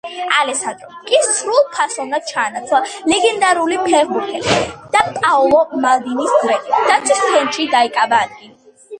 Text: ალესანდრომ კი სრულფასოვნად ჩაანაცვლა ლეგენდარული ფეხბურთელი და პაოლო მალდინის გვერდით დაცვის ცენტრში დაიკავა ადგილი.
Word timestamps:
ალესანდრომ 0.35 0.93
კი 1.09 1.17
სრულფასოვნად 1.25 2.23
ჩაანაცვლა 2.29 2.79
ლეგენდარული 3.11 3.77
ფეხბურთელი 3.83 4.55
და 4.95 5.03
პაოლო 5.17 5.59
მალდინის 5.83 6.33
გვერდით 6.45 6.81
დაცვის 6.89 7.21
ცენტრში 7.27 7.67
დაიკავა 7.75 8.23
ადგილი. 8.29 8.51